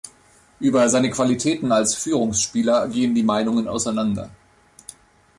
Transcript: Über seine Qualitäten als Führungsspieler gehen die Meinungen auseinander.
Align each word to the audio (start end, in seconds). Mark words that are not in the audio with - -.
Über 0.59 0.89
seine 0.89 1.11
Qualitäten 1.11 1.71
als 1.71 1.93
Führungsspieler 1.93 2.87
gehen 2.87 3.13
die 3.13 3.21
Meinungen 3.21 3.67
auseinander. 3.67 4.31